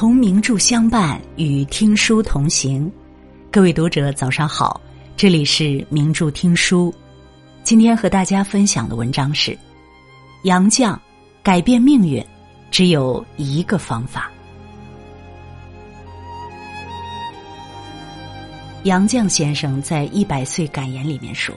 [0.00, 2.90] 同名著相伴，与听书同行。
[3.50, 4.80] 各位读者，早上好，
[5.14, 6.90] 这里是名著听书。
[7.62, 9.52] 今天和大家分享的文章是
[10.44, 10.98] 《杨绛
[11.42, 12.24] 改变命运
[12.70, 14.32] 只有一个方法》。
[18.84, 21.54] 杨绛先生在《一百岁感言》里面说：“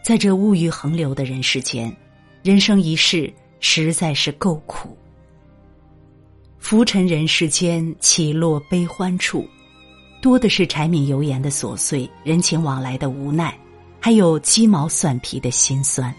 [0.00, 1.92] 在这物欲横流的人世间，
[2.44, 4.96] 人生一世实在是够苦。
[6.62, 9.46] 浮沉人世间，起落悲欢处，
[10.22, 13.54] 多的是柴米油盐的琐碎，人情往来的无奈，
[14.00, 16.14] 还有鸡毛蒜皮的辛酸。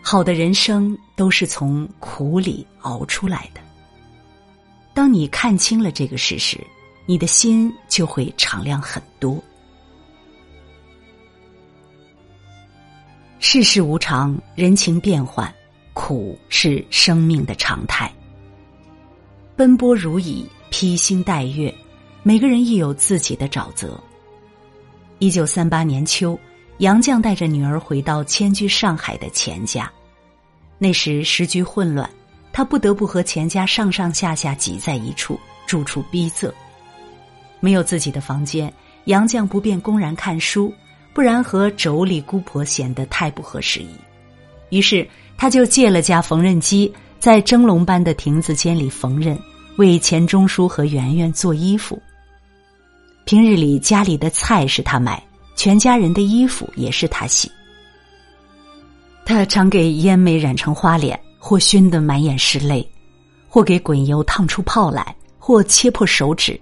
[0.00, 3.60] 好的人生都是从苦里熬出来的。
[4.94, 6.58] 当你看清了这个事实。”
[7.08, 9.40] 你的心就会敞亮很多。
[13.38, 15.54] 世事无常，人情变幻，
[15.94, 18.12] 苦是生命的常态。
[19.56, 21.74] 奔波如蚁，披星戴月，
[22.22, 23.98] 每个人亦有自己的沼泽。
[25.18, 26.38] 一九三八年秋，
[26.76, 29.90] 杨绛带着女儿回到迁居上海的钱家，
[30.76, 32.08] 那时时局混乱，
[32.52, 36.52] 他不得不和钱家上上下下挤在一处，住处逼仄。
[37.58, 38.70] 没有自己的房间，
[39.06, 40.70] 杨绛不便公然看书，
[41.14, 43.88] 不然和妯娌姑婆显得太不合时宜。
[44.68, 49.36] 于是，他就借了架缝纫机，在蒸笼般的亭子间里缝纫，
[49.76, 52.00] 为钱钟书和圆圆做衣服。
[53.24, 55.22] 平日里家里的菜是他买，
[55.56, 57.50] 全家人的衣服也是他洗。
[59.24, 62.88] 他常给烟眉染成花脸，或熏得满眼是泪，
[63.48, 66.60] 或给滚油烫出泡来，或切破手指。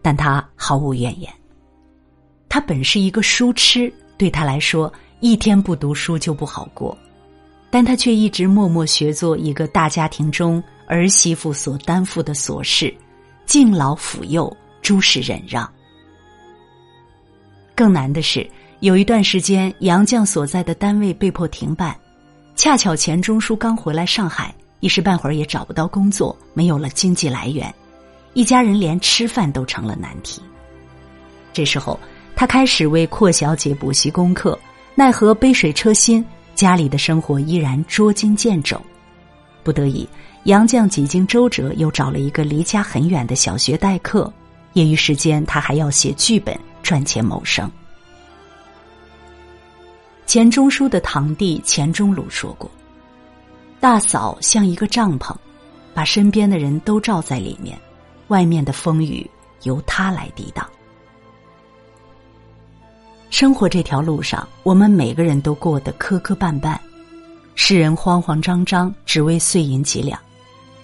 [0.00, 1.30] 但他毫无怨言。
[2.48, 6.96] 他本是一个书痴，对他来说，一天不读书就不好过。
[7.70, 12.94] 但他却一直默默学做一个大家庭中儿媳妇所担负的琐事，
[13.46, 15.70] 敬老抚幼，诸事忍让。
[17.74, 18.48] 更难的是，
[18.80, 21.94] 有一段时间，杨绛所在的单位被迫停办，
[22.56, 27.72] 恰巧钱钟书刚回来上海，一时半会儿也找不到工作，没有了经济来源。
[28.34, 30.40] 一家人连吃饭都成了难题。
[31.52, 31.98] 这时候，
[32.34, 34.58] 他开始为阔小姐补习功课，
[34.94, 36.24] 奈何杯水车薪，
[36.58, 38.82] 家里的生活依然捉襟见肘。
[39.62, 40.08] 不得已，
[40.42, 44.32] 杨绛几经周折，又找了一个离家很远的小学代课。
[44.72, 47.70] 业余时间，他还要写剧本赚钱谋生。
[50.26, 52.68] 钱钟书的堂弟钱钟鲁说过
[53.78, 55.32] ：“大嫂像一个帐篷，
[55.94, 57.78] 把身边的人都罩在里面。”
[58.26, 59.24] 外面的风雨
[59.62, 60.68] 由他来抵挡。
[63.30, 66.78] 生活这条路上，我们每个人都过得磕磕绊绊，
[67.54, 70.18] 世人慌慌张张，只为碎银几两。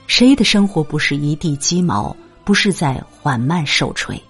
[0.06, 4.21] 谁的生活不是一地鸡毛，不是在缓慢受锤？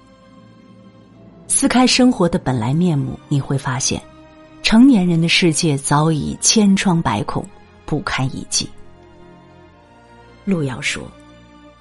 [1.49, 4.01] 撕开生活的本来面目，你会发现，
[4.63, 7.45] 成年人的世界早已千疮百孔，
[7.85, 8.69] 不堪一击。
[10.45, 11.03] 路遥说。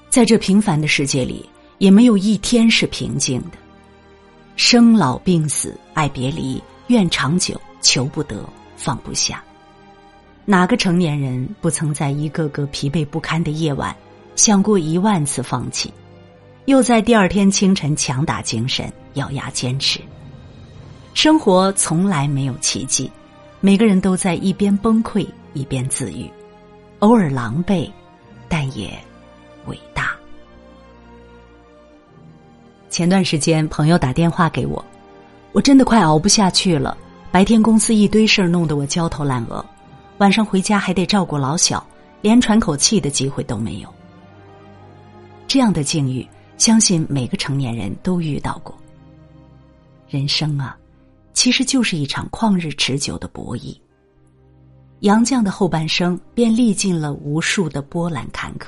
[0.10, 3.58] 在这平凡的世界里，也没有一天是平静的。
[4.56, 9.44] 生老病死、爱别离、愿长久、求不得、放不下。
[10.46, 13.96] 哪个成年人不曾在一个个疲惫不堪的夜晚，
[14.36, 15.94] 想过一万次放弃，
[16.66, 20.00] 又在第二天清晨强打精神，咬牙坚持？
[21.14, 23.12] 生活从来没有奇迹，
[23.60, 26.30] 每个人都在一边崩溃一边自愈，
[27.00, 27.90] 偶尔狼狈，
[28.48, 28.92] 但也。
[29.68, 30.12] 伟大。
[32.94, 34.86] 前段时间，朋友打电话给我，
[35.52, 36.96] 我真的快熬不下去了。
[37.32, 39.66] 白天公司一堆事儿弄得我焦头烂额，
[40.20, 41.84] 晚上回家还得照顾老小，
[42.22, 43.92] 连喘口气的机会都没有。
[45.48, 46.24] 这样的境遇，
[46.60, 48.78] 相信每个成年人都遇到过。
[50.08, 50.78] 人生啊，
[51.34, 53.76] 其实就是一场旷日持久的博弈。
[55.00, 58.68] 杨绛的后半生便历尽了无数的波澜坎坷。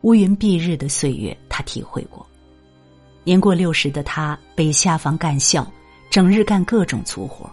[0.00, 2.26] 乌云蔽日的岁月，他体会过。
[3.24, 5.66] 年过六十的他被下放干校，
[6.10, 7.48] 整日干各种粗活。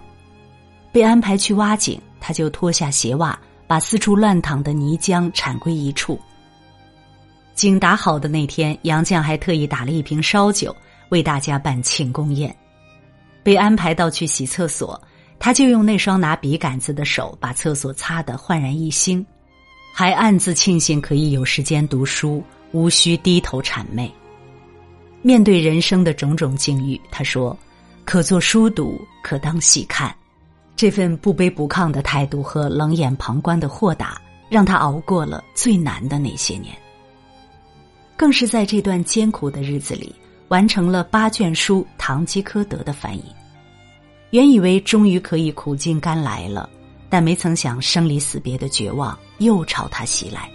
[0.92, 3.38] 被安排去挖井，他就脱下鞋袜，
[3.68, 6.19] 把四处乱淌的泥浆铲归一处。
[7.54, 10.75] 井打好的那天，杨绛还特意打了一瓶烧酒，
[11.10, 12.56] 为大家办庆功宴。
[13.44, 15.00] 被安排到去洗厕所，
[15.38, 19.25] 他就用那双拿笔杆子的手，把厕所擦得焕然一新。
[19.94, 24.12] 还暗自庆幸可以有时间读书，无需低头谄媚。
[25.21, 27.57] 面对人生的种种境遇，他说
[28.06, 30.16] ：“可做书读，可当戏看。”
[30.75, 34.19] 这份不卑不亢的态度和冷眼旁观的豁达，
[34.50, 36.74] 让他熬过了最难的那些年。
[38.16, 40.16] 更是在这段艰苦的日子里，
[40.48, 43.25] 完成了八卷书《堂吉诃德》的翻译。
[44.30, 46.69] 原以为终于可以苦尽甘来了，
[47.10, 50.50] 但没曾想生离死别的绝望又朝他袭来。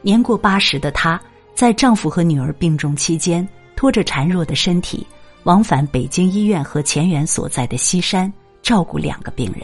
[0.00, 1.20] 年过八十的他，
[1.62, 5.06] 在丈夫和女儿病重期间，拖着孱弱的身体，
[5.44, 8.32] 往返北京医院和钱媛所在的西山，
[8.62, 9.62] 照顾两个病人。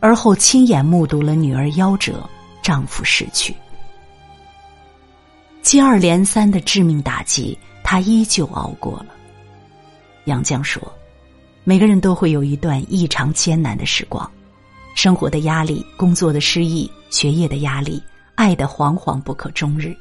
[0.00, 2.26] 而后亲眼目睹了女儿夭折，
[2.62, 3.54] 丈夫逝去，
[5.60, 9.08] 接二连三的致命打击，她依旧熬过了。
[10.24, 10.80] 杨绛说。
[11.62, 14.28] 每个人都会有一段异常艰难的时光，
[14.94, 18.02] 生活的压力、工作的失意、学业的压力、
[18.34, 19.94] 爱的惶惶不可终日。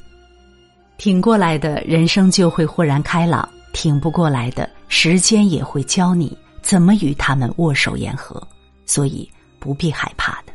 [0.99, 8.45] 挺过来的人生就会豁然开朗，挺不过来的时间也会教你怎么与他们握手言和，
[8.85, 9.27] 所以
[9.59, 10.51] 不必害怕的。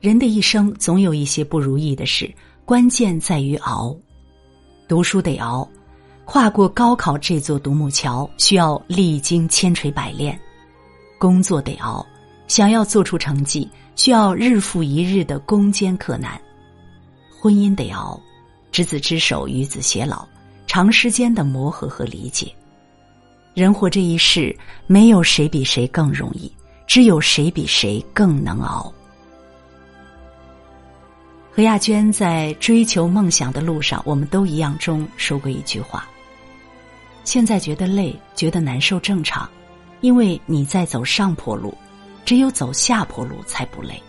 [0.00, 2.28] 人的一生总有一些不如意的事，
[2.64, 3.96] 关键在于熬，
[4.88, 5.66] 读书得熬。
[6.24, 10.34] 跨过高考这座独木桥，需要历经千锤百炼；
[11.20, 12.04] 工作得熬，
[12.48, 16.32] 想要做出成绩，需要日复一日的攻坚克难；
[17.40, 18.20] 婚姻得熬，
[18.72, 20.26] 执子之手，与子偕老，
[20.66, 22.52] 长时间的磨合和理解。
[23.54, 26.50] 人活这一世，没有谁比谁更容易，
[26.86, 28.90] 只有谁比谁更能熬。
[31.54, 36.08] 何亚娟在《追求梦想的路上，我们都一样》中说过一句话。
[37.24, 39.46] 现在觉得累，觉得难受正常，
[40.00, 41.76] 因为你在走上坡路，
[42.24, 44.02] 只有走下坡路才不累。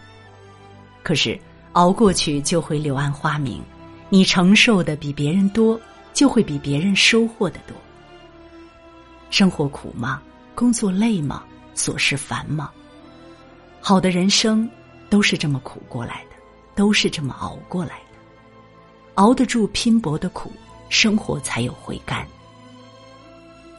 [1.03, 1.37] 可是
[1.73, 3.61] 熬过去就会柳暗花明，
[4.13, 5.81] 你承受的比别人多，
[6.13, 7.75] 就会比别人收获的多。
[9.31, 10.21] 生活苦吗？
[10.53, 11.43] 工作累吗？
[11.75, 12.69] 琐事烦吗？
[13.81, 14.69] 好的人生
[15.09, 16.35] 都是这么苦过来的，
[16.75, 18.19] 都是这么熬过来的。
[19.15, 20.51] 熬得住拼搏的苦，
[20.89, 22.23] 生活才有回甘。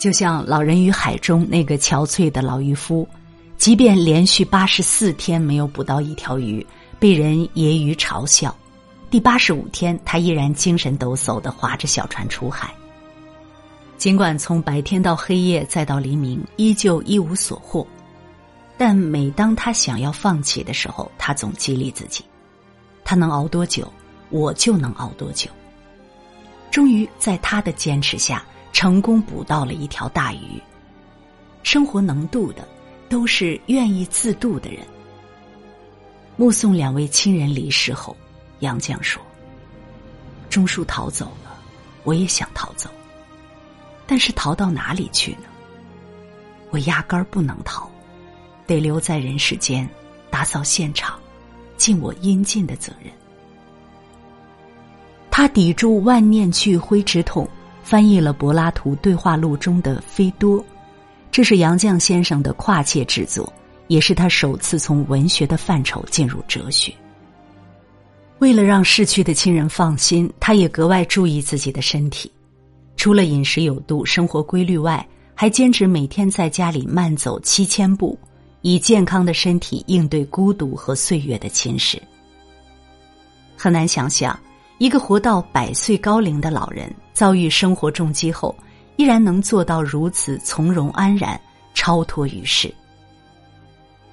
[0.00, 3.08] 就像《老人与海》中那个憔悴的老渔夫，
[3.56, 6.66] 即便连续八十四天没有捕到一条鱼，
[6.98, 8.52] 被人揶揄嘲笑，
[9.14, 12.74] 第八十五天他依然精神抖擞的划着小船出海。
[13.96, 17.86] 尽管从白天到黑夜再到黎明，依旧一无所获，
[18.76, 22.24] 但每当他想要放弃的时候，他总激励自己：
[23.04, 23.88] 他能熬多久，
[24.30, 25.48] 我就能熬多久。
[26.72, 28.44] 终于在他的坚持下。
[28.72, 30.60] 成功捕到了一条大鱼。
[31.62, 32.66] 生活能渡的，
[33.08, 34.80] 都是愿意自渡的人。
[36.34, 38.16] 目送两位亲人离世后，
[38.60, 39.22] 杨绛说
[40.50, 41.58] ：“钟书逃走了，
[42.02, 42.88] 我也想逃走，
[44.06, 45.48] 但是逃到哪里去呢？
[46.70, 47.90] 我压根儿不能逃，
[48.66, 49.88] 得留在人世间，
[50.30, 51.18] 打扫现场，
[51.76, 53.12] 尽我应尽的责任。”
[55.30, 57.48] 他抵住万念俱灰之痛。
[57.82, 60.58] 翻译了柏拉图对话录中的《菲多》，
[61.30, 63.52] 这是杨绛先生的跨界之作，
[63.88, 66.94] 也是他首次从文学的范畴进入哲学。
[68.44, 72.30] 为了让逝去的亲人放心，他也格外注意自己的身体，
[72.94, 78.18] 除了饮食有度、生活规律外，还坚持每天在家里慢走七千步，
[78.60, 81.98] 以健康的身体应对孤独和岁月的侵蚀。
[83.56, 84.38] 很难想象。
[84.76, 88.54] 一个活到百岁高龄的老人，遭遇生活重击后，
[88.96, 91.40] 依然能做到如此从容安然、
[91.72, 92.70] 超脱于世。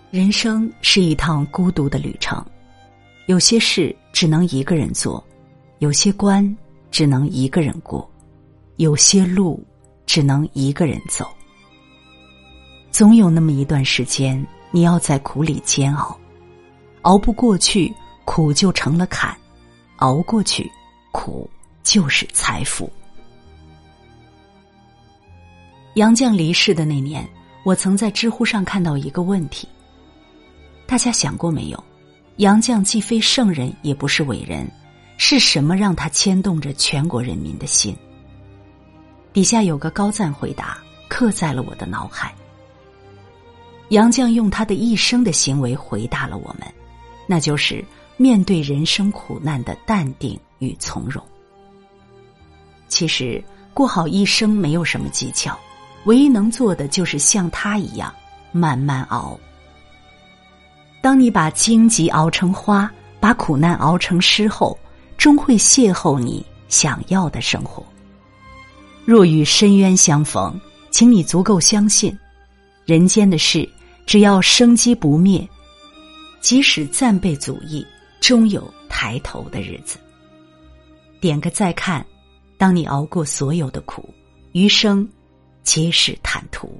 [0.10, 2.42] 人生是一趟孤独的旅程，
[3.26, 5.24] 有些事只能一个人做，
[5.80, 6.56] 有些关
[6.92, 8.10] 只能一个人过，
[8.78, 9.64] 有些路
[10.06, 11.26] 只能一个人走。
[12.92, 16.18] 总有那么一段时间，你要在苦里煎熬，
[17.04, 17.94] 熬不过去，
[18.26, 19.36] 苦就成了坎。
[19.98, 20.70] 熬过去，
[21.12, 21.50] 苦
[21.84, 22.92] 就是财富。
[25.96, 27.28] 杨绛离世的那年，
[27.64, 29.68] 我曾在知乎上看到一个问题：
[30.88, 31.84] 大家想过没有？
[32.38, 34.70] 杨绛既非圣人，也不是伟人，
[35.18, 37.96] 是什么让他牵动着全国人民的心？
[39.34, 42.34] 底下有个高赞回答，刻在了我的脑海。
[43.90, 46.68] 杨绛用他的一生的行为回答了我们，
[47.28, 47.84] 那就是。
[48.18, 51.24] 面对人生苦难的淡定与从容。
[52.88, 55.58] 其实过好一生没有什么技巧，
[56.04, 58.14] 唯一能做的就是像他一样
[58.52, 59.40] 慢慢熬。
[61.02, 64.78] 当你把荆棘熬成花，把苦难熬成诗后，
[65.18, 67.84] 终会邂逅你想要的生活。
[69.04, 70.60] 若与深渊相逢，
[70.92, 72.18] 请你足够相信，
[72.86, 73.68] 人间的事
[74.06, 75.48] 只要生机不灭，
[76.40, 77.86] 即使暂被阻抑。
[78.22, 79.98] 终有抬头的日子。
[81.20, 82.06] 点个再看，
[82.56, 84.08] 当你熬过所有的苦，
[84.52, 85.10] 余生
[85.64, 86.80] 皆是坦途。